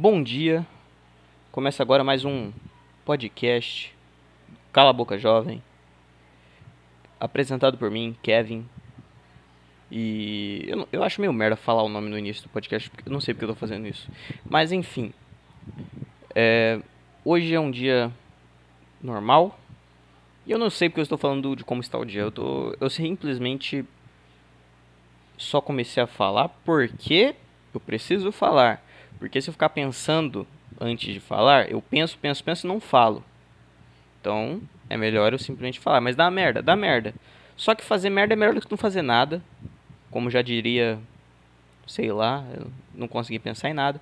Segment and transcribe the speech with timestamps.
[0.00, 0.64] Bom dia.
[1.50, 2.52] Começa agora mais um
[3.04, 3.92] podcast
[4.72, 5.60] Cala a Boca Jovem.
[7.18, 8.64] Apresentado por mim, Kevin.
[9.90, 13.12] E eu, eu acho meio merda falar o nome no início do podcast, porque eu
[13.12, 14.08] não sei porque eu tô fazendo isso.
[14.48, 15.12] Mas enfim.
[16.32, 16.80] É,
[17.24, 18.12] hoje é um dia
[19.02, 19.58] normal.
[20.46, 22.22] E eu não sei porque eu estou falando de como está o dia.
[22.22, 23.84] Eu, tô, eu simplesmente
[25.36, 27.34] só comecei a falar porque
[27.74, 28.80] eu preciso falar.
[29.18, 30.46] Porque se eu ficar pensando
[30.80, 33.24] antes de falar, eu penso, penso, penso e não falo.
[34.20, 36.00] Então, é melhor eu simplesmente falar.
[36.00, 37.14] Mas dá merda, dá merda.
[37.56, 39.42] Só que fazer merda é melhor do que não fazer nada.
[40.10, 40.98] Como já diria,
[41.86, 44.00] sei lá, eu não consegui pensar em nada.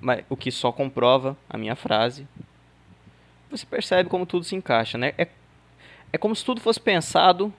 [0.00, 2.26] Mas o que só comprova a minha frase.
[3.50, 5.14] Você percebe como tudo se encaixa, né?
[5.16, 5.26] É,
[6.12, 7.52] é como se tudo fosse pensado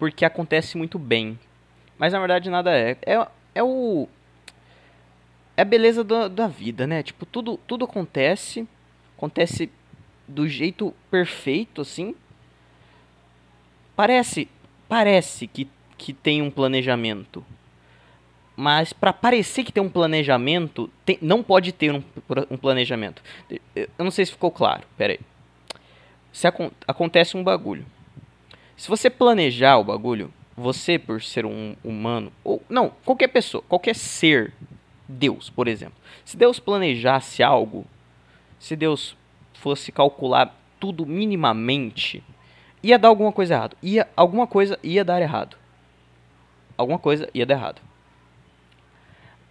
[0.00, 1.38] porque acontece muito bem.
[1.98, 2.96] Mas na verdade nada é.
[3.04, 4.08] É, é o.
[5.60, 7.02] É a beleza da, da vida, né?
[7.02, 8.66] Tipo, tudo, tudo acontece.
[9.14, 9.70] Acontece
[10.26, 12.14] do jeito perfeito, assim.
[13.94, 14.48] Parece.
[14.88, 17.44] Parece que, que tem um planejamento.
[18.56, 22.02] Mas para parecer que tem um planejamento, tem- não pode ter um,
[22.50, 23.22] um planejamento.
[23.76, 24.84] Eu não sei se ficou claro.
[24.96, 25.20] Pera aí.
[26.32, 27.84] Se acon- acontece um bagulho.
[28.78, 33.94] Se você planejar o bagulho, você, por ser um humano, ou não, qualquer pessoa, qualquer
[33.94, 34.54] ser,
[35.10, 35.96] Deus, por exemplo.
[36.24, 37.84] Se Deus planejasse algo,
[38.58, 39.16] se Deus
[39.54, 42.22] fosse calcular tudo minimamente,
[42.82, 43.76] ia dar alguma coisa errado.
[43.82, 45.56] Ia, alguma coisa ia dar errado.
[46.76, 47.82] Alguma coisa ia dar errado.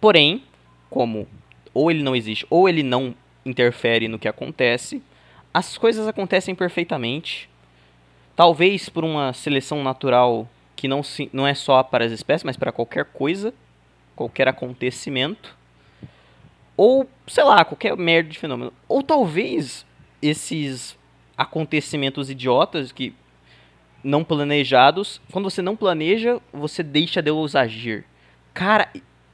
[0.00, 0.42] Porém,
[0.88, 1.28] como
[1.72, 3.14] ou ele não existe ou ele não
[3.46, 5.02] interfere no que acontece,
[5.52, 7.48] as coisas acontecem perfeitamente.
[8.34, 12.56] Talvez por uma seleção natural que não, se, não é só para as espécies, mas
[12.56, 13.52] para qualquer coisa,
[14.20, 15.56] qualquer acontecimento.
[16.76, 18.70] Ou, sei lá, qualquer merda de fenômeno.
[18.86, 19.86] Ou talvez
[20.20, 20.98] esses
[21.38, 23.14] acontecimentos idiotas que
[24.04, 28.04] não planejados, quando você não planeja, você deixa Deus agir.
[28.52, 28.90] Cara,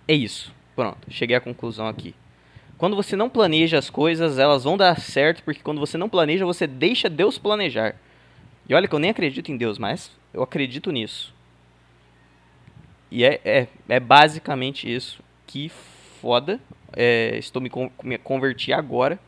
[0.06, 0.54] é isso.
[0.76, 2.14] Pronto, cheguei à conclusão aqui.
[2.78, 6.44] Quando você não planeja as coisas, elas vão dar certo, porque quando você não planeja,
[6.44, 7.96] você deixa Deus planejar.
[8.68, 11.34] E olha que eu nem acredito em Deus, mas eu acredito nisso.
[13.16, 15.22] E é, é, é basicamente isso.
[15.46, 15.70] Que
[16.20, 16.60] foda.
[16.92, 19.18] É, estou me, con me converti agora.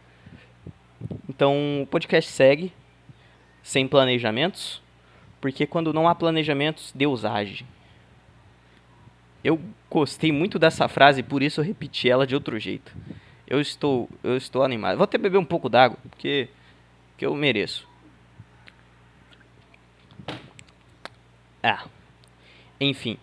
[1.26, 2.70] Então o podcast segue
[3.62, 4.82] sem planejamentos.
[5.40, 7.64] Porque quando não há planejamentos, Deus age.
[9.42, 12.94] Eu gostei muito dessa frase, por isso eu repeti ela de outro jeito.
[13.46, 14.98] Eu estou, eu estou animado.
[14.98, 16.50] Vou até beber um pouco d'água, porque,
[17.12, 17.88] porque eu mereço.
[21.62, 21.86] Ah,
[22.78, 23.16] enfim.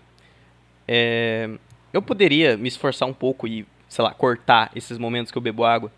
[0.88, 1.50] É,
[1.94, 5.64] eu poderia me esforçar um pouco e, sei lá, cortar esses momentos que eu bebo
[5.64, 5.92] água.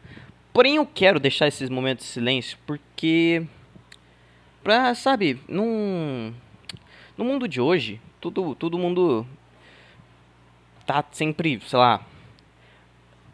[0.54, 3.46] Porém, eu quero deixar esses momentos de silêncio porque.
[4.64, 6.34] Pra, sabe, num.
[7.18, 9.26] No mundo de hoje, tudo, todo mundo
[10.86, 12.06] tá sempre, sei lá,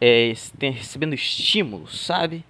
[0.00, 2.44] é, recebendo estímulos, sabe?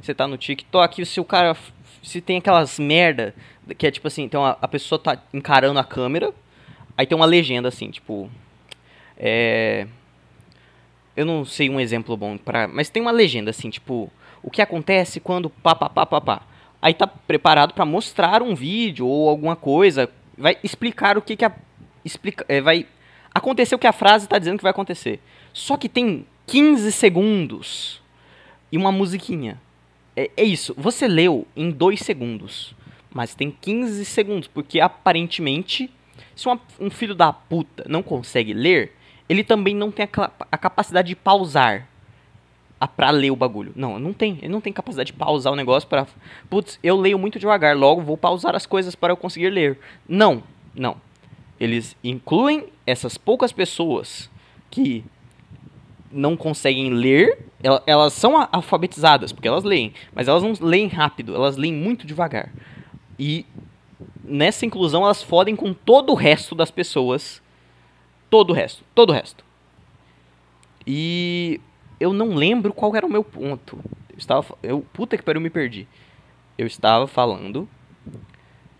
[0.00, 1.56] Você tá no TikTok e se o cara.
[2.02, 3.34] Se tem aquelas merda
[3.76, 6.32] que é tipo assim, então a, a pessoa tá encarando a câmera,
[6.96, 8.30] aí tem uma legenda assim, tipo.
[9.22, 9.86] É.
[11.14, 14.10] Eu não sei um exemplo bom para, mas tem uma legenda assim, tipo,
[14.42, 16.42] o que acontece quando pá pá pá pá pá.
[16.80, 21.44] Aí tá preparado pra mostrar um vídeo ou alguma coisa, vai explicar o que que
[21.44, 21.52] a
[22.02, 22.86] explica, é, vai
[23.34, 25.20] acontecer o que a frase tá dizendo que vai acontecer.
[25.52, 28.00] Só que tem 15 segundos
[28.72, 29.60] e uma musiquinha.
[30.16, 32.74] É, é isso, você leu em 2 segundos,
[33.12, 35.90] mas tem 15 segundos, porque aparentemente,
[36.34, 38.96] se uma- um filho da puta não consegue ler,
[39.30, 41.86] ele também não tem a, a capacidade de pausar
[42.80, 43.72] a, pra ler o bagulho.
[43.76, 44.38] Não, não tem.
[44.42, 46.06] Ele não tem capacidade de pausar o negócio para
[46.48, 49.78] Putz, eu leio muito devagar, logo vou pausar as coisas para eu conseguir ler.
[50.08, 50.42] Não,
[50.74, 50.96] não.
[51.60, 54.30] Eles incluem essas poucas pessoas
[54.70, 55.04] que
[56.10, 61.34] não conseguem ler, el- elas são alfabetizadas, porque elas leem, mas elas não leem rápido,
[61.36, 62.50] elas leem muito devagar.
[63.18, 63.46] E
[64.24, 67.40] nessa inclusão elas fodem com todo o resto das pessoas.
[68.30, 69.44] Todo o resto, todo o resto.
[70.86, 71.60] E
[71.98, 73.78] eu não lembro qual era o meu ponto.
[74.08, 75.86] Eu estava eu puta que pariu, me perdi.
[76.56, 77.68] Eu estava falando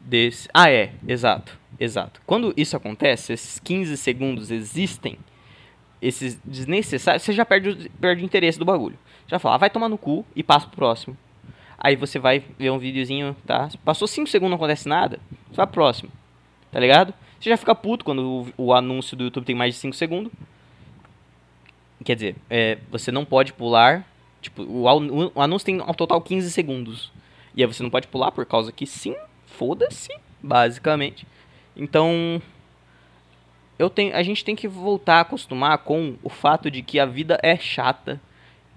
[0.00, 2.20] desse Ah, é, exato, exato.
[2.26, 5.18] Quando isso acontece, esses 15 segundos existem,
[6.00, 8.98] esses desnecessários, você já perde, o- perde o interesse do bagulho.
[9.26, 11.16] Já fala, ah, vai tomar no cu e passa pro próximo.
[11.78, 13.68] Aí você vai ver um videozinho, tá?
[13.84, 15.18] Passou 5 segundos não acontece nada,
[15.48, 16.10] você vai pro próximo.
[16.70, 17.12] Tá ligado?
[17.40, 20.30] Você já fica puto quando o, o anúncio do YouTube tem mais de 5 segundos.
[22.04, 24.06] quer dizer, é, você não pode pular.
[24.42, 24.84] Tipo, o,
[25.34, 27.10] o, anúncio tem ao total 15 segundos.
[27.54, 29.16] E aí você não pode pular por causa que sim,
[29.46, 31.26] foda-se, basicamente.
[31.74, 32.42] Então,
[33.78, 37.06] eu tenho, a gente tem que voltar a acostumar com o fato de que a
[37.06, 38.20] vida é chata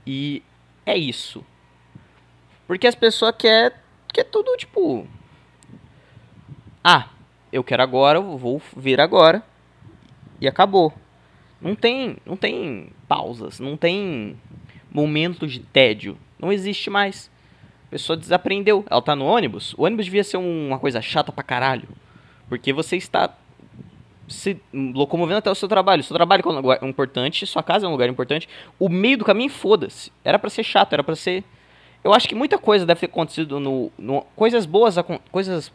[0.08, 0.42] e
[0.86, 1.44] é isso.
[2.66, 3.78] Porque as pessoas querem
[4.14, 5.08] quer tudo tipo.
[6.84, 7.10] Ah,
[7.54, 9.44] eu quero agora, eu vou vir agora.
[10.42, 10.92] E acabou.
[11.62, 14.36] Não tem, não tem pausas, não tem
[14.92, 16.18] momentos de tédio.
[16.40, 17.32] Não existe mais.
[17.88, 18.84] A pessoa desaprendeu.
[18.90, 19.74] Ela tá no ônibus.
[19.78, 21.88] O ônibus devia ser uma coisa chata pra caralho.
[22.50, 23.34] Porque você está
[24.28, 26.02] se locomovendo até o seu trabalho.
[26.02, 28.50] O seu trabalho é um lugar importante, sua casa é um lugar importante.
[28.80, 30.12] O meio do caminho, foda-se.
[30.24, 31.44] Era para ser chato, era para ser.
[32.04, 33.92] Eu acho que muita coisa deve ter acontecido no.
[33.98, 34.96] no coisas boas.
[35.32, 35.72] Coisas.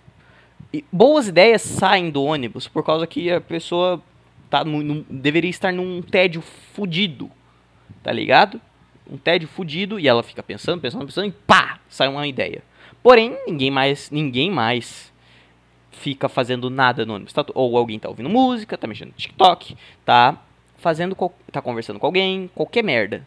[0.92, 4.02] Boas ideias saem do ônibus por causa que a pessoa
[4.50, 7.30] tá no, deveria estar num tédio fudido.
[8.02, 8.60] Tá ligado?
[9.10, 11.78] Um tédio fudido e ela fica pensando, pensando, pensando e pá!
[11.88, 12.62] Sai uma ideia.
[13.02, 14.10] Porém, ninguém mais.
[14.10, 15.12] Ninguém mais
[15.90, 17.32] fica fazendo nada no ônibus.
[17.32, 20.40] Tá, ou alguém tá ouvindo música, tá mexendo no TikTok, tá
[20.76, 21.16] fazendo.
[21.50, 23.26] tá conversando com alguém, qualquer merda.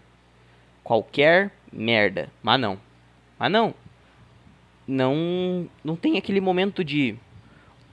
[0.84, 2.30] Qualquer merda.
[2.42, 2.80] Mas não.
[3.40, 3.74] Mas não.
[4.88, 5.68] Não.
[5.84, 7.16] Não tem aquele momento de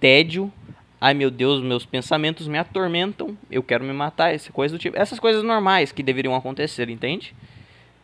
[0.00, 0.52] tédio.
[1.00, 3.36] Ai meu Deus, meus pensamentos me atormentam.
[3.50, 4.34] Eu quero me matar.
[4.34, 4.98] Essa coisa do tipo.
[4.98, 7.34] Essas coisas normais que deveriam acontecer, entende?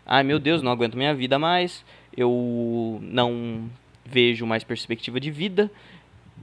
[0.07, 1.85] Ai meu Deus, não aguento minha vida mais.
[2.17, 3.69] Eu não
[4.05, 5.71] vejo mais perspectiva de vida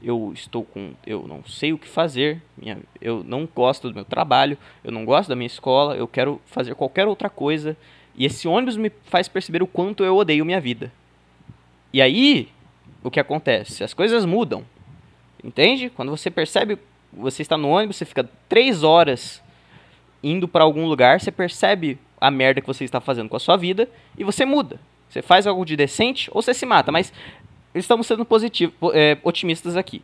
[0.02, 4.06] eu estou com eu não sei o que fazer minha, eu não gosto do meu
[4.06, 7.76] trabalho eu não gosto da minha escola eu quero fazer qualquer outra coisa
[8.16, 10.92] e esse ônibus me faz perceber o quanto eu odeio minha vida
[11.94, 12.50] e aí
[13.04, 14.64] o que acontece as coisas mudam
[15.44, 16.78] entende quando você percebe
[17.12, 19.42] você está no ônibus você fica três horas
[20.24, 23.58] indo para algum lugar você percebe a merda que você está fazendo com a sua
[23.58, 24.80] vida e você muda
[25.10, 27.12] você faz algo de decente ou você se mata mas
[27.74, 30.04] estamos sendo positivos, é, otimistas aqui.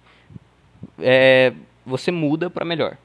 [1.00, 1.54] É,
[1.86, 2.98] você muda para melhor.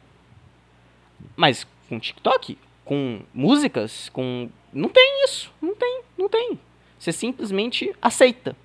[1.37, 6.59] Mas com TikTok, com músicas, com não tem isso, não tem, não tem.
[6.99, 8.57] Você simplesmente aceita.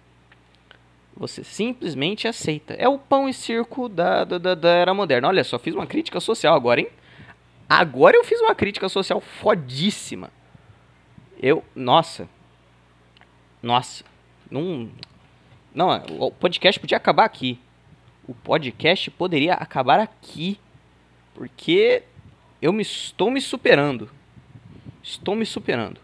[1.18, 2.76] Você simplesmente aceita.
[2.76, 5.28] É o pão e circo da, da, da era moderna.
[5.28, 6.90] Olha só, fiz uma crítica social agora, hein?
[7.68, 10.32] Agora eu fiz uma crítica social fodíssima.
[11.42, 12.30] Eu, nossa.
[13.62, 14.06] Nossa.
[14.50, 14.90] Não,
[15.74, 17.60] não, o podcast podia acabar aqui.
[18.28, 20.60] O podcast poderia acabar aqui.
[21.34, 22.04] Porque
[22.62, 24.10] eu me, estou me superando.
[25.02, 26.00] Estou me superando.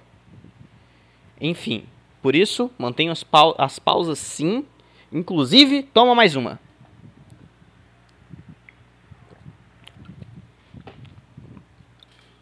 [1.39, 1.85] Enfim,
[2.21, 4.65] por isso, mantenho as, pau as pausas sim.
[5.13, 6.59] Inclusive, toma mais uma.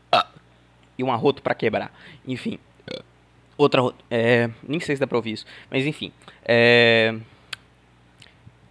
[0.10, 0.26] Ah,
[0.98, 1.94] e um arroto para quebrar.
[2.26, 2.58] Enfim.
[3.58, 3.82] Outra.
[4.10, 5.46] É, nem sei se dá pra ouvir isso.
[5.70, 6.14] Mas enfim.
[6.46, 7.14] É,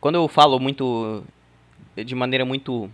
[0.01, 1.23] quando eu falo muito.
[1.95, 2.91] De maneira muito.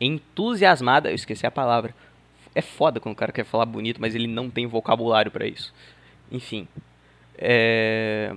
[0.00, 1.10] Entusiasmada.
[1.10, 1.94] Eu esqueci a palavra.
[2.54, 5.72] É foda quando o cara quer falar bonito, mas ele não tem vocabulário para isso.
[6.30, 6.66] Enfim.
[7.36, 8.34] É,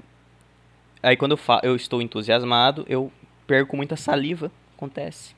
[1.06, 3.12] aí quando eu, falo, eu estou entusiasmado, eu
[3.46, 4.52] perco muita saliva.
[4.76, 5.36] Acontece.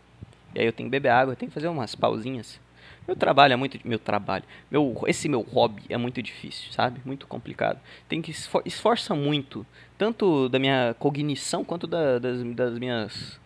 [0.55, 2.59] E aí eu tenho que beber água, eu tenho que fazer umas pausinhas.
[3.07, 3.79] Meu trabalho é muito.
[3.87, 4.43] Meu trabalho.
[4.69, 6.99] Meu, esse meu hobby é muito difícil, sabe?
[7.05, 7.79] Muito complicado.
[8.09, 9.65] Tem que esfor, esforça muito.
[9.97, 13.39] Tanto da minha cognição quanto da, das, das minhas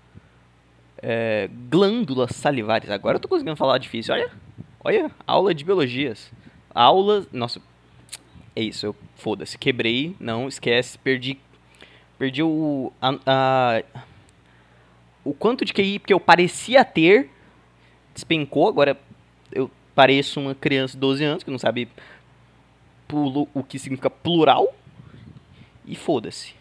[0.98, 2.90] é, glândulas salivares.
[2.90, 4.16] Agora eu tô conseguindo falar difícil.
[4.16, 4.32] Olha.
[4.84, 6.32] Olha, aula de biologias.
[6.74, 7.26] Aula.
[7.32, 7.62] Nossa.
[8.56, 8.96] É isso, eu.
[9.16, 9.60] Foda-se.
[9.60, 10.16] Quebrei.
[10.20, 10.98] Não, esquece.
[10.98, 11.38] Perdi.
[12.22, 12.94] Perdi o.
[13.02, 13.84] A, a,
[15.26, 17.32] o quanto de QI que eu parecia ter.
[18.14, 18.68] Despencou.
[18.68, 18.96] Agora
[19.52, 21.90] eu pareço uma criança de 12 anos que não sabe
[23.12, 24.72] o que significa plural.
[25.84, 26.54] E foda-se.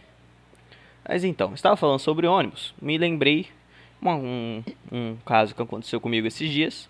[1.06, 2.74] Mas então, estava falando sobre ônibus.
[2.80, 3.46] Me lembrei
[4.02, 6.88] um, um caso que aconteceu comigo esses dias.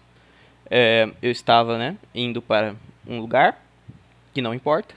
[0.71, 3.61] É, eu estava né, indo para um lugar
[4.33, 4.95] que não importa.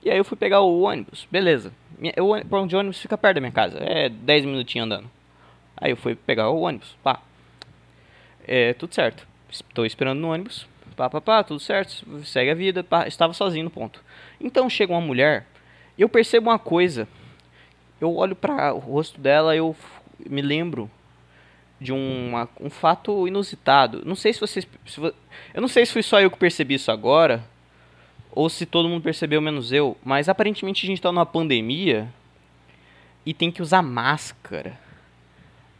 [0.00, 1.26] E aí eu fui pegar o ônibus.
[1.28, 1.72] Beleza.
[2.20, 3.78] O ponto de ônibus fica perto da minha casa.
[3.80, 5.10] É 10 minutinhos andando.
[5.76, 6.96] Aí eu fui pegar o ônibus.
[7.02, 7.20] Pá.
[8.46, 9.26] É, tudo certo.
[9.50, 10.66] Estou esperando no ônibus.
[10.96, 12.04] Pá, pá, pá, tudo certo.
[12.24, 12.84] Segue a vida.
[12.84, 14.02] Pá, estava sozinho no ponto.
[14.40, 15.46] Então chega uma mulher.
[15.98, 17.08] Eu percebo uma coisa.
[18.00, 19.56] Eu olho para o rosto dela.
[19.56, 19.74] Eu
[20.18, 20.90] me lembro
[21.80, 24.02] de uma, um fato inusitado.
[24.04, 24.66] Não sei se vocês.
[24.86, 27.44] Se, eu não sei se foi só eu que percebi isso agora.
[28.32, 29.96] Ou se todo mundo percebeu, menos eu.
[30.04, 32.08] Mas aparentemente a gente está numa pandemia.
[33.24, 34.78] E tem que usar máscara.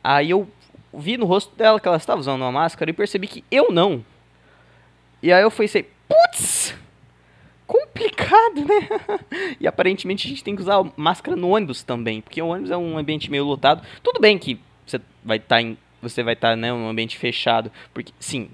[0.02, 0.48] Aí eu
[0.92, 4.04] vi no rosto dela que ela estava usando uma máscara e percebi que eu não.
[5.22, 6.74] E aí eu pensei, putz,
[7.66, 8.88] complicado, né?
[9.60, 12.76] e aparentemente a gente tem que usar máscara no ônibus também, porque o ônibus é
[12.76, 13.82] um ambiente meio lotado.
[14.02, 17.16] Tudo bem que você vai estar tá em você vai estar tá, né, num ambiente
[17.16, 17.70] fechado.
[17.92, 18.48] Porque, sim,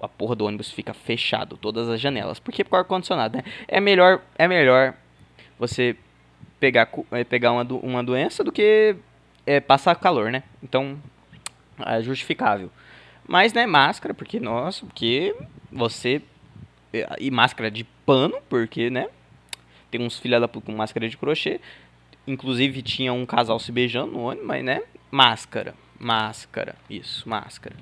[0.00, 2.38] a porra do ônibus fica fechado, todas as janelas.
[2.38, 3.44] Porque por ar-condicionado, né?
[3.66, 4.94] É melhor, é melhor
[5.58, 5.96] você
[6.58, 8.96] pegar, é, pegar uma, uma doença do que
[9.46, 10.42] é, passar calor, né?
[10.62, 10.98] Então,
[11.84, 12.70] é justificável.
[13.26, 15.34] Mas, né, máscara, porque, nossa, porque
[15.70, 16.22] você.
[16.92, 19.08] É, e máscara de pano, porque, né?
[19.90, 21.60] Tem uns filha da com máscara de crochê.
[22.26, 24.82] Inclusive tinha um casal se beijando no ônibus, mas, né?
[25.10, 25.74] Máscara.
[25.98, 26.74] Máscara.
[26.88, 27.76] Isso, máscara.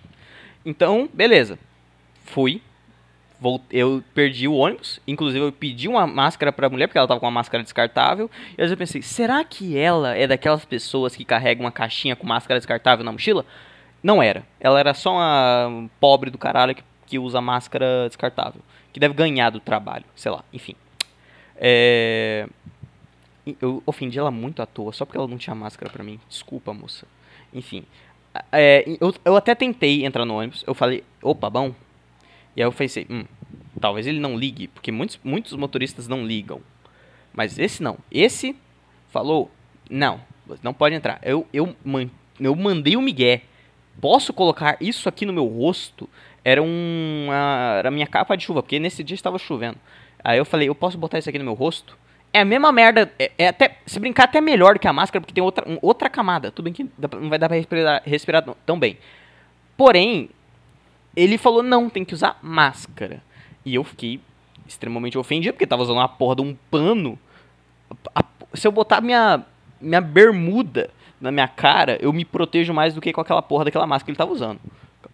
[0.64, 1.58] Então, beleza.
[2.24, 2.62] Fui.
[3.38, 5.00] Voltei, eu perdi o ônibus.
[5.06, 8.30] Inclusive, eu pedi uma máscara pra mulher, porque ela tava com uma máscara descartável.
[8.56, 12.26] E aí eu pensei, será que ela é daquelas pessoas que carregam uma caixinha com
[12.26, 13.44] máscara descartável na mochila?
[14.02, 14.46] Não era.
[14.58, 18.62] Ela era só uma pobre do caralho que, que usa máscara descartável.
[18.92, 20.74] Que deve ganhar do trabalho, sei lá, enfim.
[21.56, 22.48] É...
[23.60, 26.18] Eu ofendi ela muito à toa, só porque ela não tinha máscara pra mim.
[26.28, 27.06] Desculpa, moça.
[27.52, 27.84] Enfim.
[28.52, 30.64] É, eu, eu até tentei entrar no ônibus.
[30.66, 31.74] Eu falei, opa, bom.
[32.56, 33.24] E aí eu pensei, hum,
[33.80, 36.60] talvez ele não ligue, porque muitos, muitos motoristas não ligam.
[37.32, 37.98] Mas esse não.
[38.10, 38.56] Esse
[39.08, 39.50] falou,
[39.90, 40.20] não,
[40.62, 41.20] não pode entrar.
[41.22, 41.74] Eu, eu,
[42.40, 43.40] eu mandei o Miguel.
[44.00, 46.08] Posso colocar isso aqui no meu rosto?
[46.44, 47.28] Era um.
[47.78, 49.78] Era a minha capa de chuva, porque nesse dia estava chovendo.
[50.22, 51.96] Aí eu falei, eu posso botar isso aqui no meu rosto?
[52.36, 53.10] É a mesma merda.
[53.18, 53.78] É, é, até.
[53.86, 56.50] Se brincar, até melhor que a máscara, porque tem outra, um, outra camada.
[56.50, 56.84] Tudo bem que
[57.18, 58.98] não vai dar pra respirar, respirar tão bem.
[59.74, 60.28] Porém,
[61.16, 63.22] ele falou: não, tem que usar máscara.
[63.64, 64.20] E eu fiquei
[64.68, 67.18] extremamente ofendido, porque tava usando uma porra de um pano.
[68.14, 69.42] A, se eu botar minha,
[69.80, 73.86] minha bermuda na minha cara, eu me protejo mais do que com aquela porra daquela
[73.86, 74.60] máscara que ele tava usando.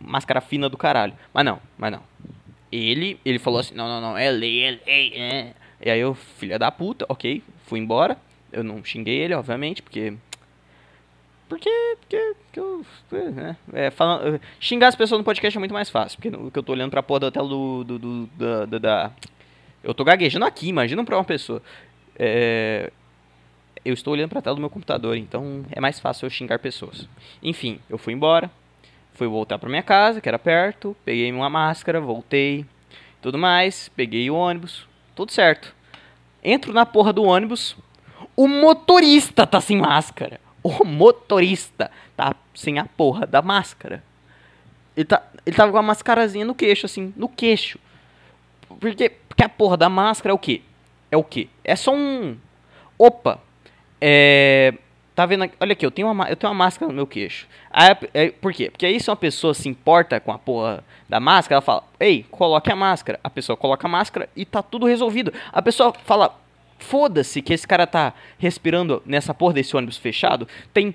[0.01, 1.15] Máscara fina do caralho.
[1.33, 2.03] Mas não, mas não.
[2.73, 5.62] Ele, ele falou assim: não, não, não, é lei, é lei, é.
[5.83, 8.17] E aí eu, filha da puta, ok, fui embora.
[8.53, 10.15] Eu não xinguei ele, obviamente, porque.
[11.49, 11.71] Porque.
[12.01, 12.35] Porque.
[12.45, 12.87] porque eu,
[13.33, 16.19] né, é, falando, xingar as pessoas no podcast é muito mais fácil.
[16.19, 17.83] Porque, porque eu tô olhando pra porra da tela do.
[17.83, 19.11] do, do da, da, da,
[19.83, 21.61] Eu tô gaguejando aqui, imagina pra uma pessoa.
[22.17, 22.93] É,
[23.85, 27.09] eu estou olhando pra tela do meu computador, então é mais fácil eu xingar pessoas.
[27.43, 28.49] Enfim, eu fui embora.
[29.15, 30.97] Fui voltar pra minha casa, que era perto.
[31.05, 32.65] Peguei uma máscara, voltei.
[33.21, 33.89] Tudo mais.
[33.89, 34.87] Peguei o ônibus
[35.23, 35.75] tudo certo.
[36.43, 37.77] Entro na porra do ônibus,
[38.35, 40.41] o motorista tá sem máscara.
[40.63, 44.03] O motorista tá sem a porra da máscara.
[44.97, 47.79] Ele, tá, ele tava com uma mascarazinha no queixo, assim, no queixo.
[48.81, 50.63] Porque, porque a porra da máscara é o quê?
[51.11, 51.49] É o quê?
[51.63, 52.37] É só um.
[52.99, 53.41] Opa!
[54.01, 54.75] É.
[55.23, 55.45] Tá vendo?
[55.45, 55.55] Aqui?
[55.61, 57.47] Olha aqui, eu tenho, uma, eu tenho uma máscara no meu queixo.
[57.71, 58.69] Aí, é, por quê?
[58.69, 62.27] Porque aí se uma pessoa se importa com a porra da máscara, ela fala, ei,
[62.29, 63.21] coloque a máscara.
[63.23, 65.33] A pessoa coloca a máscara e tá tudo resolvido.
[65.53, 66.37] A pessoa fala,
[66.77, 70.49] foda-se que esse cara tá respirando nessa porra desse ônibus fechado.
[70.75, 70.93] Tem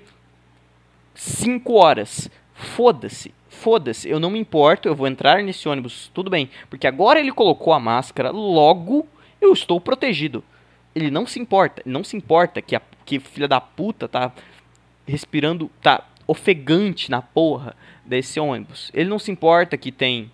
[1.14, 2.30] 5 horas.
[2.52, 3.32] Foda-se.
[3.48, 6.50] Foda-se, eu não me importo, eu vou entrar nesse ônibus, tudo bem.
[6.68, 9.08] Porque agora ele colocou a máscara, logo
[9.40, 10.44] eu estou protegido.
[10.94, 14.30] Ele não se importa, não se importa que a que filha da puta tá
[15.06, 17.74] respirando, tá ofegante na porra
[18.04, 18.90] desse ônibus.
[18.92, 20.30] Ele não se importa que tem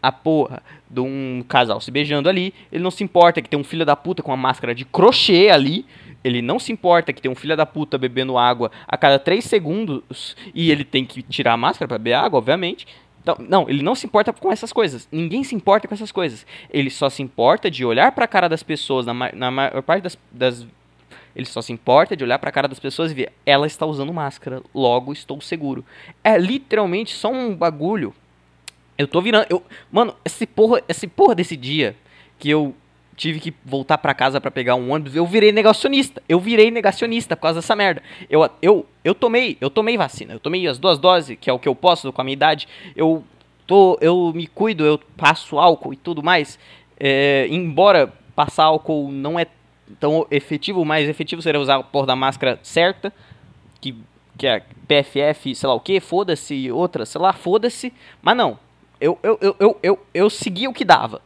[0.00, 2.54] a porra de um casal se beijando ali.
[2.70, 5.48] Ele não se importa que tem um filho da puta com uma máscara de crochê
[5.50, 5.84] ali.
[6.22, 9.44] Ele não se importa que tem um filho da puta bebendo água a cada 3
[9.44, 12.86] segundos e ele tem que tirar a máscara para beber água, obviamente.
[13.20, 15.08] Então, não, ele não se importa com essas coisas.
[15.10, 16.46] Ninguém se importa com essas coisas.
[16.70, 20.04] Ele só se importa de olhar para a cara das pessoas, na, na maior parte
[20.04, 20.64] das, das
[21.34, 23.86] ele só se importa de olhar para a cara das pessoas e ver, ela está
[23.86, 25.84] usando máscara, logo estou seguro.
[26.22, 28.14] É literalmente só um bagulho.
[28.96, 31.96] Eu tô virando, eu, mano, esse porra, esse porra desse dia
[32.38, 32.74] que eu
[33.16, 36.22] tive que voltar para casa para pegar um ônibus, eu virei negacionista.
[36.28, 38.02] Eu virei negacionista por causa dessa merda.
[38.28, 40.34] Eu, eu, eu tomei, eu tomei vacina.
[40.34, 42.66] Eu tomei as duas doses, que é o que eu posso com a minha idade.
[42.96, 43.24] Eu
[43.66, 46.58] tô, eu me cuido, eu passo álcool e tudo mais.
[46.98, 49.46] É, embora passar álcool não é
[49.92, 53.12] então, efetivo, o mais efetivo seria usar a porra da máscara certa,
[53.80, 53.94] que,
[54.38, 57.92] que é PFF, sei lá o que, foda-se, outra, sei lá, foda-se.
[58.22, 58.58] Mas não,
[59.00, 61.20] eu, eu, eu, eu, eu, eu segui o que dava.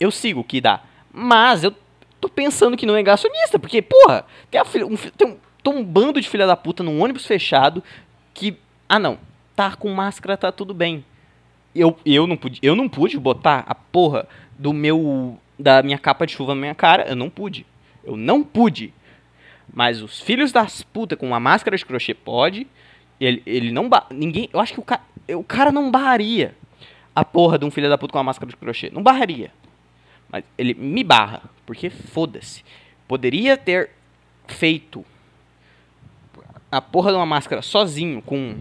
[0.00, 0.82] Eu sigo o que dá.
[1.12, 1.74] Mas eu
[2.20, 6.20] tô pensando que não é negacionista, porque, porra, tem, um, tem, um, tem um bando
[6.20, 7.84] de filha da puta num ônibus fechado
[8.32, 8.56] que,
[8.88, 9.18] ah não,
[9.54, 11.04] tá com máscara, tá tudo bem.
[11.74, 14.26] Eu, eu, não pude, eu não pude botar a porra
[14.58, 17.66] do meu da minha capa de chuva na minha cara, eu não pude.
[18.04, 18.92] Eu não pude.
[19.72, 22.66] Mas os filhos das putas com uma máscara de crochê pode.
[23.20, 23.90] Ele, ele não.
[24.10, 24.48] Ninguém.
[24.52, 25.02] Eu acho que o cara.
[25.28, 26.54] O cara não barraria
[27.14, 28.90] a porra de um filho da puta com uma máscara de crochê.
[28.90, 29.50] Não barraria.
[30.30, 32.64] Mas ele me barra, porque foda-se.
[33.08, 33.90] Poderia ter
[34.46, 35.04] feito
[36.70, 38.56] a porra de uma máscara sozinho, com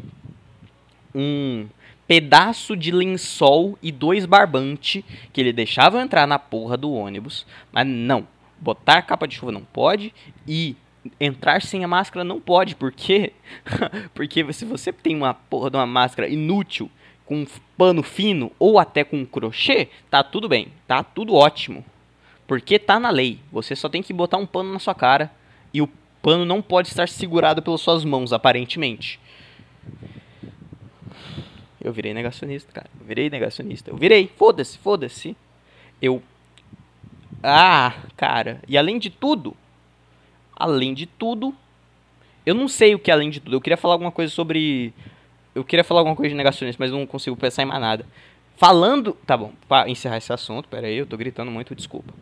[1.13, 1.67] um
[2.07, 7.45] pedaço de lençol e dois barbantes que ele deixava entrar na porra do ônibus.
[7.71, 8.27] Mas não,
[8.59, 10.13] botar capa de chuva não pode
[10.47, 10.75] e
[11.19, 13.33] entrar sem a máscara não pode, porque
[14.13, 16.89] porque se você tem uma porra de uma máscara inútil
[17.25, 17.47] com um
[17.77, 21.83] pano fino ou até com crochê, tá tudo bem, tá tudo ótimo.
[22.47, 23.39] Porque tá na lei.
[23.51, 25.31] Você só tem que botar um pano na sua cara
[25.73, 25.89] e o
[26.21, 29.19] pano não pode estar segurado pelas suas mãos, aparentemente.
[31.85, 32.89] Eu virei negacionista, cara.
[32.99, 33.91] Eu virei negacionista.
[33.91, 34.31] Eu virei.
[34.35, 35.37] Foda-se, foda-se.
[36.01, 36.21] Eu.
[37.43, 38.61] Ah, cara.
[38.67, 39.55] E além de tudo.
[40.55, 41.53] Além de tudo.
[42.45, 43.55] Eu não sei o que é além de tudo.
[43.55, 44.93] Eu queria falar alguma coisa sobre
[45.55, 48.05] eu queria falar alguma coisa de negacionista, mas não consigo pensar em mais nada.
[48.57, 49.13] Falando.
[49.25, 52.13] Tá bom, para encerrar esse assunto, pera aí, eu tô gritando muito, desculpa.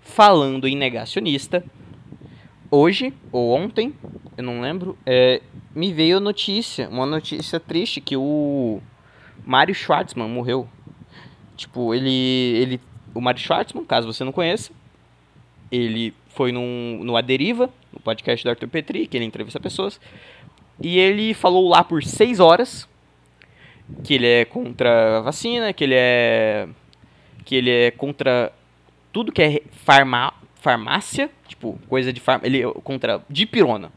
[0.00, 1.64] Falando em negacionista,
[2.68, 3.94] hoje, ou ontem,
[4.36, 5.40] eu não lembro, é,
[5.74, 8.80] me veio notícia, uma notícia triste, que o
[9.44, 10.68] Mário Schwartzman morreu.
[11.56, 12.10] Tipo, ele.
[12.10, 12.80] ele
[13.14, 14.72] o Mário Schwartzman, caso você não conheça,
[15.70, 20.00] ele foi num, no A Deriva, no podcast do Arthur Petri, que ele entrevista pessoas.
[20.80, 22.88] E ele falou lá por seis horas
[24.02, 26.68] que ele é contra a vacina, que ele é
[27.44, 28.52] que ele é contra
[29.12, 33.92] tudo que é farma, farmácia, tipo, coisa de farmácia, ele é contra dipirona.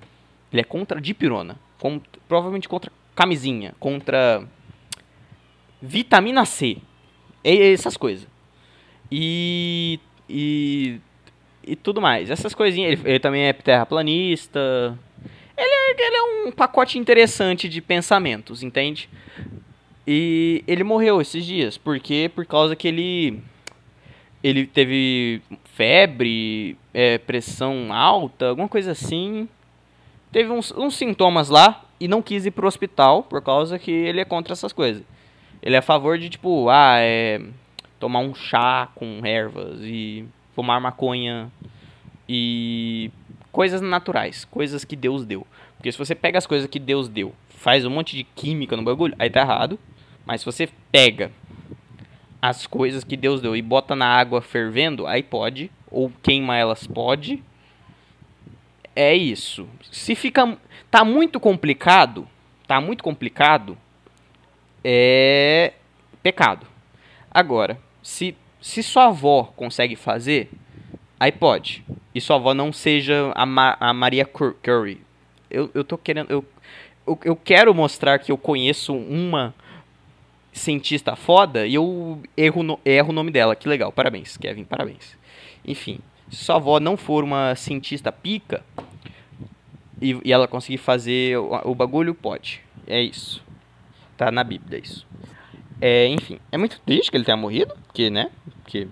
[0.52, 4.44] Ele é contra dipirona, com, provavelmente contra camisinha, contra
[5.80, 6.78] vitamina C.
[7.44, 8.28] Essas coisas.
[9.12, 11.00] E e
[11.64, 12.32] e tudo mais.
[12.32, 14.98] Essas coisinhas, ele, ele também é terraplanista,
[15.56, 19.08] ele é, ele é um pacote interessante de pensamentos, entende?
[20.08, 23.44] E ele morreu esses dias, porque por causa que ele
[24.44, 29.48] ele teve febre, é, pressão alta, alguma coisa assim.
[30.32, 34.20] Teve uns, uns sintomas lá e não quis ir pro hospital por causa que ele
[34.20, 35.04] é contra essas coisas.
[35.62, 37.42] Ele é a favor de tipo, ah, é
[38.00, 41.52] tomar um chá com ervas e fumar maconha
[42.28, 43.12] e
[43.52, 45.46] coisas naturais, coisas que Deus deu.
[45.78, 48.84] Porque se você pega as coisas que Deus deu, faz um monte de química no
[48.84, 49.80] bagulho, aí tá errado.
[50.26, 51.32] Mas se você pega
[52.42, 55.72] as coisas que Deus deu e bota na água fervendo, aí pode.
[55.90, 57.44] Ou queima elas, pode.
[58.96, 59.68] É isso.
[59.92, 60.58] Se fica.
[60.90, 62.28] Tá muito complicado.
[62.68, 63.78] Tá muito complicado.
[64.84, 65.74] É.
[66.24, 66.66] Pecado.
[67.30, 70.50] Agora, se, se sua avó consegue fazer,
[71.20, 71.84] aí pode
[72.16, 75.02] e sua avó não seja a, Ma a Maria Curry.
[75.52, 76.32] Eu, eu tô querendo.
[76.32, 76.46] Eu,
[77.06, 79.54] eu, eu quero mostrar que eu conheço uma
[80.54, 83.54] cientista foda e eu erro, no, erro o nome dela.
[83.54, 85.18] Que legal, parabéns, Kevin, parabéns.
[85.66, 88.64] Enfim, se sua avó não for uma cientista pica
[90.02, 92.62] e, e ela conseguir fazer o, o, bagulho, pode.
[92.88, 93.44] É isso.
[94.18, 95.08] Tá na Bíblia, é isso.
[95.82, 98.32] É, enfim, é muito triste que ele tenha morrido, porque, né?
[98.62, 98.88] Porque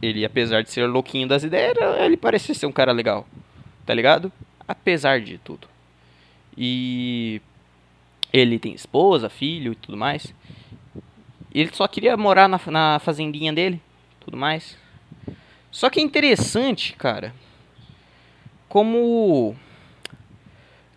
[0.00, 3.26] ele, apesar de ser louquinho das ideias, ele parecia ser um cara legal.
[3.84, 4.30] Tá ligado?
[4.66, 5.66] Apesar de tudo.
[6.56, 7.40] E
[8.32, 10.34] ele tem esposa, filho e tudo mais.
[11.54, 13.80] Ele só queria morar na, na fazendinha dele,
[14.20, 14.76] tudo mais.
[15.70, 17.34] Só que é interessante, cara,
[18.68, 19.54] como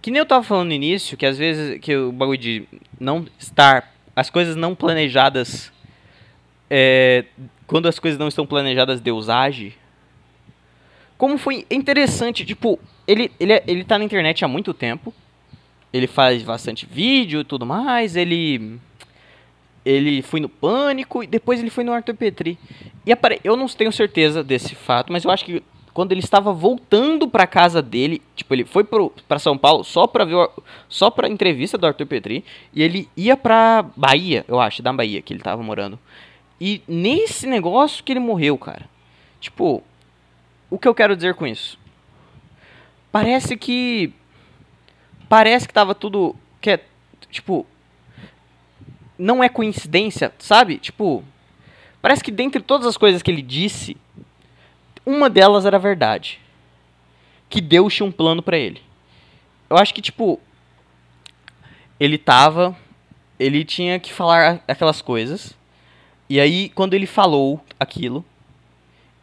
[0.01, 2.67] que nem eu tava falando no início, que às vezes que o bagulho de
[2.99, 5.71] não estar as coisas não planejadas
[6.73, 7.25] é,
[7.67, 9.77] quando as coisas não estão planejadas, Deus age.
[11.17, 15.13] Como foi interessante, tipo, ele, ele, é, ele tá na internet há muito tempo.
[15.91, 18.15] Ele faz bastante vídeo e tudo mais.
[18.15, 18.79] Ele.
[19.83, 22.57] Ele foi no Pânico e depois ele foi no Arthur Petri.
[23.05, 23.39] E apare...
[23.43, 25.63] eu não tenho certeza desse fato, mas eu acho que
[25.93, 30.23] quando ele estava voltando para casa dele, tipo, ele foi para São Paulo só para
[30.23, 30.49] ver o...
[30.87, 35.21] só para entrevista do Arthur Petri e ele ia para Bahia, eu acho, da Bahia
[35.21, 35.99] que ele estava morando.
[36.59, 38.87] E nesse negócio que ele morreu, cara.
[39.39, 39.83] Tipo,
[40.69, 41.77] o que eu quero dizer com isso?
[43.11, 44.13] Parece que.
[45.27, 46.35] Parece que tava tudo.
[46.61, 46.85] Que é.
[47.29, 47.65] Tipo.
[49.17, 50.77] Não é coincidência, sabe?
[50.77, 51.23] Tipo.
[52.01, 53.95] Parece que dentre todas as coisas que ele disse,
[55.05, 56.39] uma delas era verdade.
[57.49, 58.81] Que Deus tinha um plano para ele.
[59.69, 60.39] Eu acho que, tipo.
[61.99, 62.75] Ele tava.
[63.39, 65.55] Ele tinha que falar aquelas coisas.
[66.29, 68.23] E aí, quando ele falou aquilo,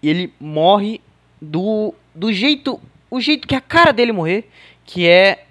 [0.02, 1.00] ele morre
[1.40, 2.80] do, do jeito.
[3.10, 4.50] O jeito que a cara dele morrer,
[4.84, 5.46] que é,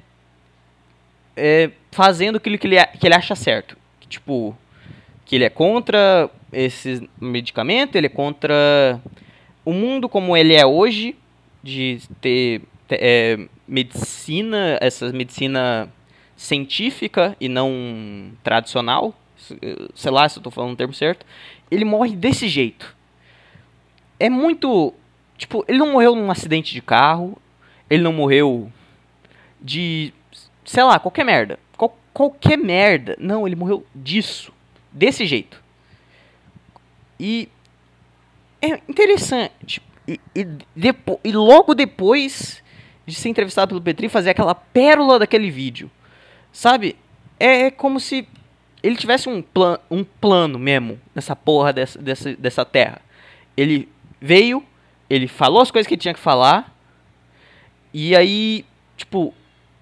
[1.36, 3.76] é fazendo aquilo que ele, que ele acha certo.
[4.10, 4.58] Tipo,
[5.26, 9.00] que ele é contra esse medicamento, ele é contra
[9.66, 11.16] o mundo como ele é hoje,
[11.62, 15.92] de ter, é, medicina, essa medicina
[16.38, 19.14] científica e não tradicional,
[19.94, 21.26] sei lá se eu tô falando o termo certo,
[21.70, 22.96] ele morre desse jeito.
[24.20, 24.94] É muito.
[25.38, 27.38] Tipo, ele não morreu num acidente de carro,
[27.90, 28.72] ele não morreu
[29.62, 30.14] de.
[30.66, 31.60] sei lá, qualquer merda.
[32.18, 33.16] Qual, qualquer merda.
[33.20, 34.52] Não, ele morreu disso.
[34.92, 35.64] Desse jeito.
[37.20, 37.48] E.
[38.60, 39.84] É interessante.
[40.08, 40.44] E, e,
[40.76, 42.64] depo, e logo depois
[43.06, 45.92] de ser entrevistado pelo Petri, fazer aquela pérola daquele vídeo.
[46.52, 46.96] Sabe?
[47.40, 48.28] É, é como se
[48.82, 53.00] ele tivesse um, plan, um plano mesmo nessa porra dessa, dessa, dessa terra.
[53.56, 53.88] Ele
[54.20, 54.64] veio,
[55.08, 56.76] ele falou as coisas que ele tinha que falar,
[57.94, 59.36] e aí, tipo,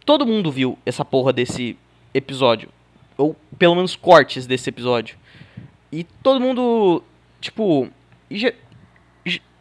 [0.06, 1.78] todo mundo viu essa porra desse
[2.16, 2.70] episódio.
[3.18, 5.18] Ou pelo menos cortes desse episódio.
[5.92, 7.04] E todo mundo,
[7.40, 7.90] tipo.
[8.32, 8.52] Já,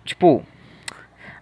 [0.05, 0.45] tipo.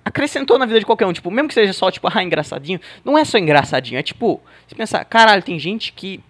[0.05, 1.12] Acrescentou na vida de qualquer um.
[1.12, 2.81] Tipo, mesmo que seja só, tipo, ah, engraçadinho.
[3.05, 3.98] Não é só engraçadinho.
[3.98, 4.40] É tipo.
[4.66, 6.20] Você pensar, caralho, tem gente que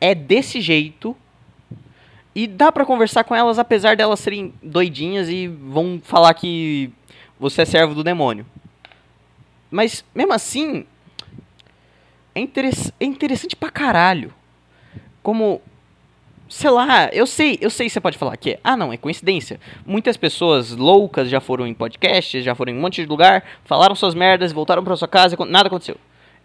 [0.00, 1.16] é desse jeito.
[2.34, 6.90] E dá para conversar com elas apesar delas serem doidinhas e vão falar que
[7.38, 8.46] você é servo do demônio.
[9.70, 10.86] Mas mesmo assim,
[12.34, 14.32] é, interess é interessante pra caralho.
[15.22, 15.60] Como
[16.52, 18.96] sei lá, eu sei, eu sei que você pode falar que é, ah não, é
[18.98, 19.58] coincidência.
[19.86, 23.94] Muitas pessoas loucas já foram em podcasts, já foram em um monte de lugar, falaram
[23.94, 25.96] suas merdas, voltaram para sua casa, nada aconteceu.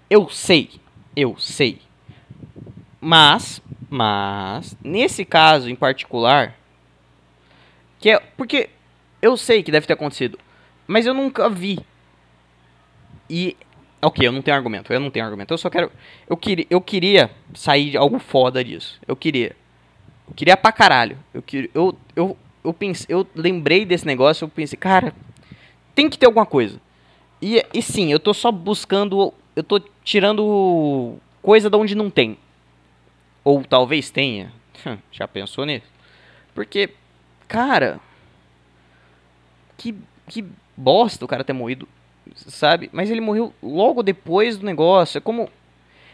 [0.09, 0.69] Eu sei,
[1.13, 1.81] eu sei.
[3.01, 6.55] Mas, mas, nesse caso em particular,
[7.99, 8.69] que é porque
[9.21, 10.39] eu sei que deve ter acontecido,
[10.87, 11.79] mas eu nunca vi.
[13.29, 13.57] E
[14.01, 15.53] ok, eu não tenho argumento, eu não tenho argumento.
[15.53, 15.91] Eu só quero,
[16.29, 18.99] eu queria, eu queria sair de algo foda disso.
[19.07, 19.55] Eu queria,
[20.27, 21.17] eu queria pra caralho.
[21.33, 25.13] Eu queria, eu, eu, eu pensei, eu lembrei desse negócio, eu pensei, cara,
[25.95, 26.79] tem que ter alguma coisa.
[27.41, 32.37] E, e sim, eu tô só buscando, eu tô tirando coisa de onde não tem.
[33.43, 34.51] Ou talvez tenha.
[35.11, 35.87] Já pensou nisso?
[36.53, 36.89] Porque,
[37.47, 37.99] cara.
[39.77, 39.95] Que,
[40.27, 40.43] que
[40.75, 41.87] bosta o cara ter morrido,
[42.35, 42.89] sabe?
[42.91, 45.17] Mas ele morreu logo depois do negócio.
[45.17, 45.49] É como.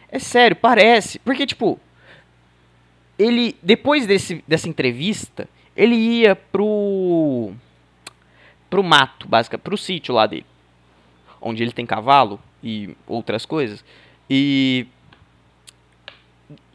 [0.10, 1.20] É sério, parece.
[1.20, 1.80] Porque, tipo.
[3.18, 3.56] Ele.
[3.62, 7.52] Depois desse, dessa entrevista, ele ia pro.
[8.70, 9.64] pro mato, basicamente.
[9.64, 10.46] Pro sítio lá dele.
[11.42, 13.84] Onde ele tem cavalo e outras coisas.
[14.30, 14.88] E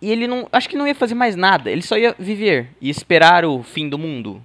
[0.00, 0.48] e ele não.
[0.52, 1.70] Acho que não ia fazer mais nada.
[1.70, 4.42] Ele só ia viver e esperar o fim do mundo.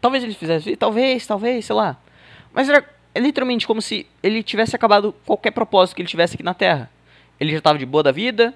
[0.00, 0.76] Talvez ele fizesse.
[0.76, 1.96] Talvez, talvez, sei lá.
[2.52, 2.82] Mas era
[3.16, 6.90] é literalmente como se ele tivesse acabado qualquer propósito que ele tivesse aqui na Terra.
[7.40, 8.54] Ele já estava de boa da vida.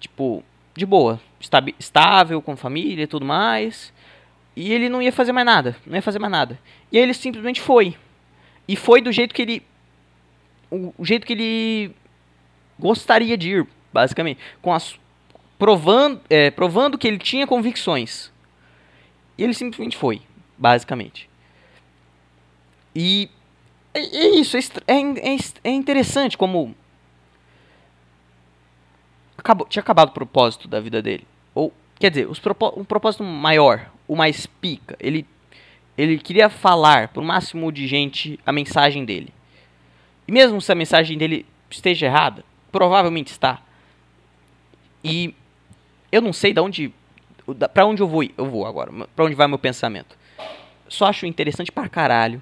[0.00, 0.42] Tipo,
[0.74, 1.20] de boa.
[1.78, 3.92] Estável, com família e tudo mais.
[4.56, 5.76] E ele não ia fazer mais nada.
[5.84, 6.58] Não ia fazer mais nada.
[6.90, 7.94] E aí ele simplesmente foi.
[8.66, 9.62] E foi do jeito que ele.
[10.70, 11.94] O jeito que ele
[12.78, 14.40] gostaria de ir, basicamente.
[14.62, 14.98] Com as
[15.58, 18.32] provando, é, provando que ele tinha convicções.
[19.36, 20.22] E ele simplesmente foi,
[20.56, 21.28] basicamente.
[22.96, 23.28] E
[23.94, 24.60] é, é isso, é,
[24.94, 26.74] é, é interessante como
[29.42, 31.26] acabou, tinha acabado o propósito da vida dele.
[31.54, 34.96] Ou, quer dizer, os propó um propósito maior, o mais pica.
[34.98, 35.26] Ele,
[35.98, 39.32] ele queria falar para o máximo de gente a mensagem dele.
[40.26, 43.60] E mesmo se a mensagem dele esteja errada, provavelmente está.
[45.04, 45.34] E
[46.10, 46.94] eu não sei de onde.
[47.74, 48.92] para onde eu vou Eu vou agora.
[49.14, 50.16] para onde vai meu pensamento.
[50.88, 52.40] Só acho interessante pra caralho.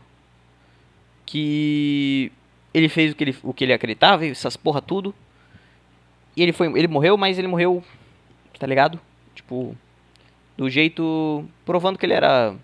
[1.31, 2.33] Que.
[2.75, 5.14] Ele fez o que ele, o que ele acreditava, essas porra tudo.
[6.37, 6.66] E ele foi.
[6.77, 7.85] Ele morreu, mas ele morreu.
[8.59, 8.99] Tá ligado?
[9.33, 9.77] Tipo.
[10.57, 11.45] Do jeito.
[11.64, 12.57] Provando que ele era.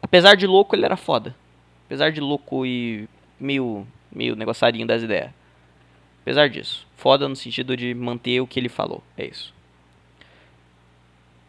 [0.00, 1.36] Apesar de louco, ele era foda.
[1.84, 3.06] Apesar de louco e
[3.38, 3.86] meio.
[4.10, 5.30] meio negociadinho das ideias.
[6.22, 6.86] Apesar disso.
[6.96, 9.02] Foda no sentido de manter o que ele falou.
[9.16, 9.54] É isso.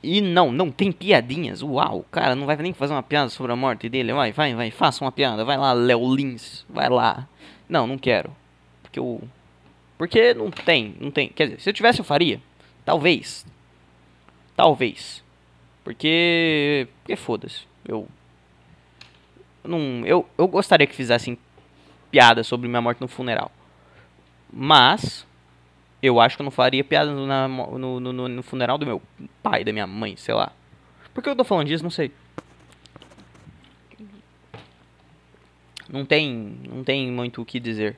[0.02, 1.62] E não, não tem piadinhas.
[1.62, 4.14] Uau, cara não vai nem fazer uma piada sobre a morte dele.
[4.14, 5.44] Vai, vai, vai, faça uma piada.
[5.44, 7.28] Vai lá, Léo Lins, vai lá.
[7.68, 8.36] Não, não quero.
[8.82, 9.22] Porque eu.
[9.98, 11.30] Porque não tem, não tem.
[11.30, 12.40] Quer dizer, se eu tivesse, eu faria.
[12.86, 13.46] Talvez.
[14.56, 15.24] Talvez.
[15.84, 16.88] Porque.
[17.02, 17.62] Porque foda-se.
[17.86, 18.08] Eu.
[19.64, 21.38] Não, eu, eu gostaria que fizessem
[22.10, 23.52] piada sobre minha morte no funeral.
[24.52, 25.27] Mas
[26.08, 29.02] eu acho que eu não faria piada na, no, no, no, funeral do meu
[29.42, 30.52] pai, da minha mãe, sei lá.
[31.14, 31.84] Por que eu tô falando disso?
[31.84, 32.12] Não sei.
[35.90, 37.98] Não tem, não tem muito o que dizer.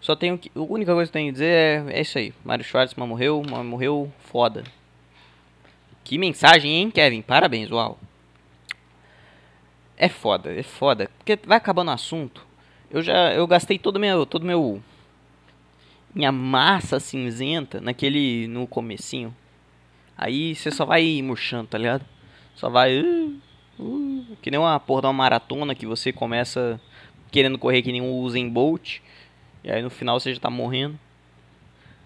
[0.00, 0.50] Só tenho que.
[0.54, 2.32] A única coisa que eu tenho que dizer é, é isso aí.
[2.44, 4.64] Mário Schwartzman morreu, morreu foda.
[6.02, 7.22] Que mensagem, hein, Kevin?
[7.22, 7.98] Parabéns, uau.
[9.96, 11.10] é foda, é foda.
[11.18, 12.46] Porque vai acabando o assunto.
[12.90, 14.82] Eu já eu gastei todo meu todo meu
[16.14, 19.34] minha massa cinzenta naquele no comecinho.
[20.16, 22.04] Aí você só vai murchando, tá ligado?
[22.54, 23.40] Só vai uh,
[23.78, 26.80] uh, que nem uma porra de uma maratona que você começa
[27.30, 28.98] querendo correr que nem um Usain Bolt
[29.62, 30.98] e aí no final você já tá morrendo.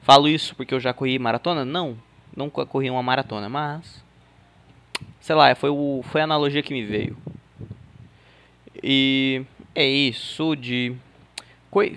[0.03, 1.65] Falo isso porque eu já corri maratona?
[1.65, 1.97] Não,
[2.37, 4.05] nunca corri uma maratona, mas
[5.19, 7.17] sei lá, foi o foi a analogia que me veio.
[8.83, 10.95] E é isso de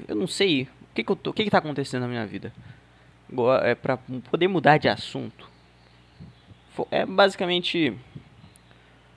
[0.07, 0.67] eu não sei
[0.97, 2.51] que que, eu tô, o que que tá acontecendo na minha vida.
[3.63, 5.49] É para poder mudar de assunto.
[6.89, 7.97] É basicamente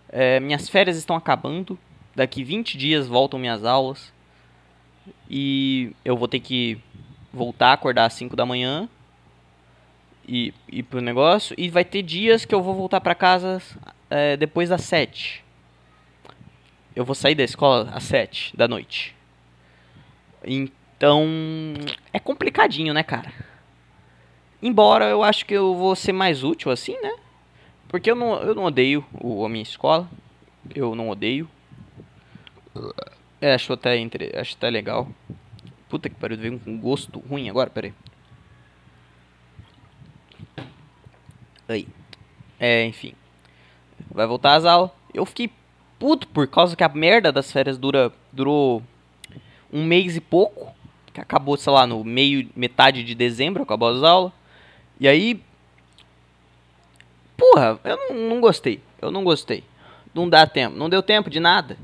[0.08, 1.78] é, minhas férias estão acabando.
[2.14, 4.12] Daqui 20 dias voltam minhas aulas.
[5.28, 6.78] E eu vou ter que
[7.32, 8.88] voltar acordar às 5 da manhã
[10.26, 11.54] e ir pro negócio.
[11.56, 13.62] E vai ter dias que eu vou voltar para casa
[14.10, 15.44] é, depois das 7.
[16.94, 19.14] Eu vou sair da escola às 7 da noite.
[20.44, 20.79] Então
[22.12, 23.32] é complicadinho, né, cara?
[24.62, 27.16] Embora eu acho que eu vou ser mais útil assim, né?
[27.88, 30.08] Porque eu não, eu não odeio o, a minha escola.
[30.74, 31.48] Eu não odeio.
[33.40, 35.08] É, acho até, entre, acho até legal.
[35.88, 37.94] Puta que pariu, veio um gosto ruim agora, peraí.
[41.66, 41.88] Aí.
[42.58, 43.14] É, enfim.
[44.10, 44.90] Vai voltar às aulas.
[45.14, 45.50] Eu fiquei
[45.98, 48.82] puto por causa que a merda das férias dura, durou
[49.72, 50.74] um mês e pouco.
[51.12, 54.32] Que acabou, sei lá, no meio, metade de dezembro, acabou as aulas.
[54.98, 55.42] E aí.
[57.36, 58.80] Porra, eu não, não gostei.
[59.00, 59.64] Eu não gostei.
[60.14, 60.76] Não dá tempo.
[60.76, 61.76] Não deu tempo de nada.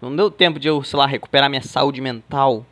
[0.00, 2.64] Não deu tempo de eu, sei lá, recuperar minha saúde mental.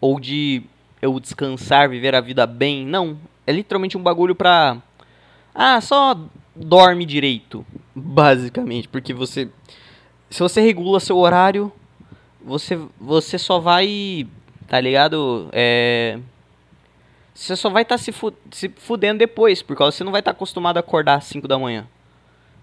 [0.00, 0.62] Ou de
[1.02, 2.86] eu descansar, viver a vida bem.
[2.86, 3.18] Não.
[3.46, 4.78] É literalmente um bagulho pra.
[5.54, 6.18] Ah, só
[6.54, 7.64] dorme direito.
[7.94, 8.88] Basicamente.
[8.88, 9.50] Porque você.
[10.30, 11.72] Se você regula seu horário,
[12.42, 14.26] você, você só vai.
[14.68, 15.48] Tá ligado?
[15.52, 16.18] É.
[17.34, 20.32] Você só vai estar tá se, fu se fudendo depois, porque você não vai estar
[20.32, 21.86] tá acostumado a acordar às 5 da manhã.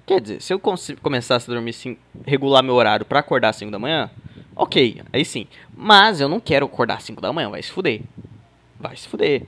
[0.05, 0.59] Quer dizer, se eu
[1.01, 4.09] começasse a dormir regular meu horário para acordar às 5 da manhã,
[4.55, 5.47] ok, aí sim.
[5.75, 8.01] Mas eu não quero acordar às 5 da manhã, vai se fuder.
[8.79, 9.43] Vai se fuder.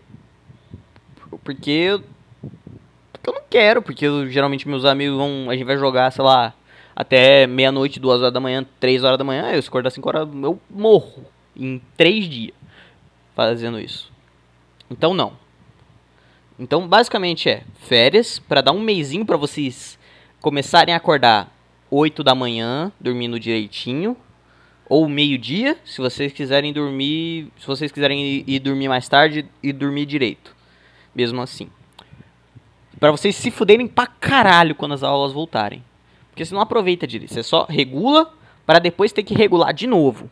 [1.43, 1.99] Porque,
[3.11, 5.49] porque eu não quero, porque eu, geralmente meus amigos vão.
[5.49, 6.53] A gente vai jogar, sei lá,
[6.95, 9.51] até meia-noite, duas horas da manhã, três horas da manhã.
[9.51, 12.55] Eu se acordar às 5 horas, eu morro em três dias
[13.35, 14.11] fazendo isso.
[14.89, 15.33] Então não.
[16.57, 19.99] Então basicamente é férias para dar um mêsinho para vocês
[20.41, 21.53] começarem a acordar
[21.91, 24.15] 8 da manhã, dormindo direitinho,
[24.87, 29.73] ou meio-dia, se vocês quiserem dormir, se vocês quiserem ir, ir dormir mais tarde e
[29.73, 30.55] dormir direito.
[31.13, 31.69] Mesmo assim.
[32.99, 35.83] Para vocês se fuderem pra caralho quando as aulas voltarem.
[36.29, 38.31] Porque você não aproveita direito, você só regula
[38.65, 40.29] para depois ter que regular de novo.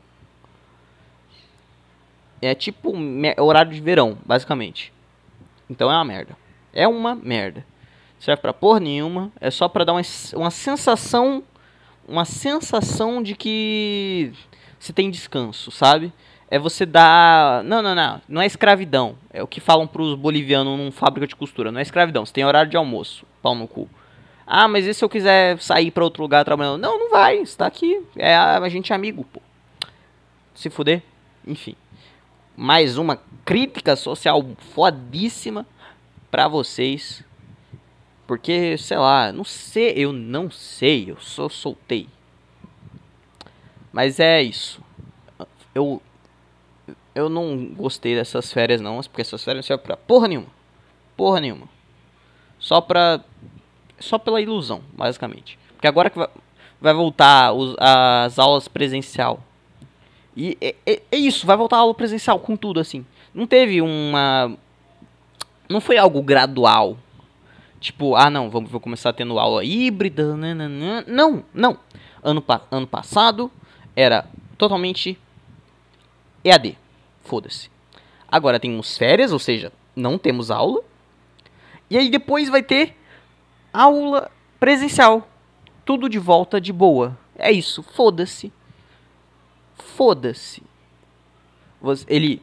[2.44, 2.94] É tipo
[3.40, 4.92] horário de verão, basicamente.
[5.70, 6.36] Então é uma merda.
[6.74, 7.66] É uma merda
[8.24, 10.02] serve pra porra nenhuma, é só pra dar uma,
[10.34, 11.44] uma sensação,
[12.08, 14.32] uma sensação de que
[14.80, 16.14] você tem descanso, sabe?
[16.50, 20.80] É você dar, não, não, não, não é escravidão, é o que falam pros bolivianos
[20.80, 23.90] num fábrica de costura, não é escravidão, você tem horário de almoço, pau no cu.
[24.48, 26.82] Ah, mas e se eu quiser sair para outro lugar trabalhando?
[26.82, 29.42] Não, não vai, está aqui, é a, a gente é amigo, pô.
[30.56, 31.02] Se fuder,
[31.46, 31.76] enfim.
[32.56, 35.66] Mais uma crítica social fodíssima
[36.30, 37.24] para vocês
[38.26, 42.08] porque, sei lá, não sei, eu não sei, eu só soltei.
[43.92, 44.82] Mas é isso.
[45.76, 46.02] Eu
[47.16, 50.48] eu não gostei dessas férias não, porque essas férias não servem pra porra nenhuma.
[51.16, 51.68] Porra nenhuma.
[52.58, 53.22] Só pra
[54.00, 55.60] só pela ilusão, basicamente.
[55.74, 56.30] Porque agora que vai,
[56.82, 59.44] vai voltar os, as aulas presencial.
[60.36, 63.06] E é, é, é, isso, vai voltar a aula presencial com tudo assim.
[63.34, 64.58] Não teve uma
[65.70, 66.98] não foi algo gradual,
[67.84, 70.38] Tipo, ah não, vamos, vou começar tendo aula híbrida.
[70.38, 71.04] Nananã.
[71.06, 71.78] Não, não.
[72.24, 72.42] Ano,
[72.72, 73.52] ano passado
[73.94, 74.26] era
[74.58, 75.20] totalmente
[76.46, 76.78] EAD.
[77.26, 77.70] Foda-se.
[78.26, 80.82] Agora temos férias, ou seja, não temos aula.
[81.90, 82.96] E aí depois vai ter
[83.74, 85.28] aula presencial.
[85.84, 87.18] Tudo de volta de boa.
[87.38, 88.50] É isso, foda-se.
[89.76, 90.64] Foda-se.
[92.08, 92.42] Ele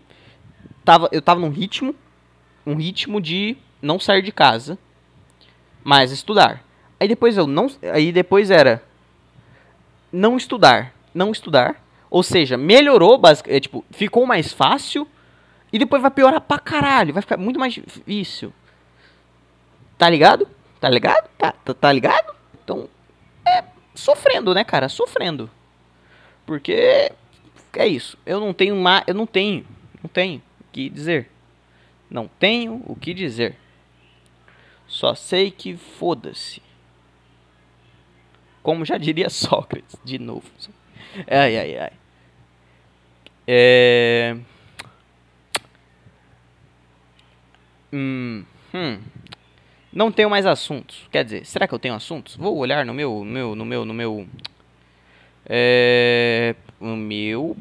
[0.85, 1.95] tava, eu tava num ritmo,
[2.67, 4.79] um ritmo de não sair de casa
[5.83, 6.65] mas estudar.
[6.99, 8.83] Aí depois eu não, aí depois era
[10.13, 15.09] não estudar, não estudar, ou seja, melhorou, basic, é, tipo, ficou mais fácil
[15.73, 18.53] e depois vai piorar pra caralho, vai ficar muito mais difícil.
[19.97, 20.49] Tá ligado?
[20.81, 21.29] Tá ligado?
[21.39, 22.35] Tá, tá, tá ligado?
[22.63, 22.89] Então,
[23.47, 23.65] é
[23.95, 24.89] sofrendo, né, cara?
[24.89, 25.51] Sofrendo.
[26.45, 27.13] Porque
[27.79, 28.19] é isso.
[28.27, 29.65] Eu não tenho ma eu não tenho,
[30.03, 31.31] não tenho o que dizer.
[32.11, 33.57] Não tenho o que dizer.
[34.87, 36.61] Só sei que foda-se.
[38.63, 40.51] Como já diria Sócrates, de novo.
[41.29, 41.93] Ai, ai, ai.
[43.47, 44.37] É...
[47.93, 49.01] Hum, hum.
[49.93, 51.09] Não tenho mais assuntos.
[51.11, 52.37] Quer dizer, será que eu tenho assuntos?
[52.37, 54.29] Vou olhar no meu, no meu, no meu, no meu,
[55.53, 57.57] é, no meu,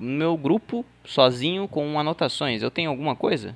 [0.00, 2.62] meu grupo sozinho com anotações.
[2.62, 3.54] Eu tenho alguma coisa?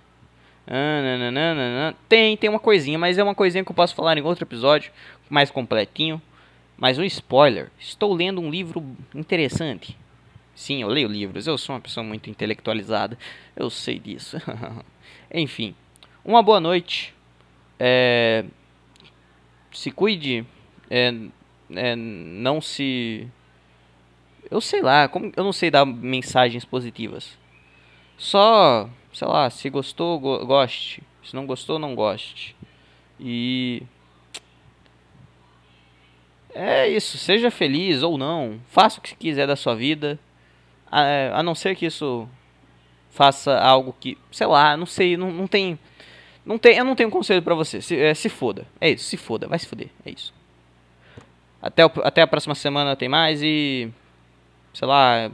[0.68, 4.44] Ah, tem, tem uma coisinha, mas é uma coisinha que eu posso falar em outro
[4.44, 4.92] episódio,
[5.31, 6.20] mais completinho.
[6.77, 9.96] Mas um spoiler, estou lendo um livro interessante.
[10.55, 13.18] Sim, eu leio livros, eu sou uma pessoa muito intelectualizada,
[13.57, 14.37] eu sei disso.
[15.33, 15.74] Enfim,
[16.22, 17.14] uma boa noite.
[17.79, 18.44] É,
[19.72, 20.44] se cuide.
[20.90, 21.12] É,
[21.74, 23.27] é, não se.
[24.50, 27.38] Eu sei lá, como, eu não sei dar mensagens positivas.
[28.16, 31.02] Só, sei lá, se gostou, go goste.
[31.22, 32.54] Se não gostou, não goste.
[33.18, 33.83] E.
[36.54, 38.61] É isso, seja feliz ou não.
[38.68, 40.18] Faça o que quiser da sua vida.
[40.90, 42.28] A, a não ser que isso
[43.11, 45.78] faça algo que, sei lá, não sei, não, não tem.
[46.44, 47.80] Não tem, eu não tenho conselho para você.
[47.80, 48.66] Se, é, se foda.
[48.80, 49.88] É isso, se foda, vai se foder.
[50.04, 50.33] É isso.
[51.62, 53.90] Até, o, até a próxima semana tem mais e.
[54.74, 55.30] Sei lá.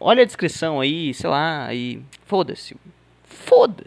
[0.00, 1.74] Olha a descrição aí, sei lá.
[1.74, 2.00] E.
[2.24, 2.76] Foda-se.
[3.24, 3.84] Foda-se.